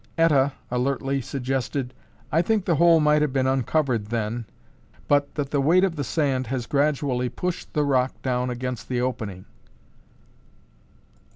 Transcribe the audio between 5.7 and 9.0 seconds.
of the sand has gradually pushed the rock down against the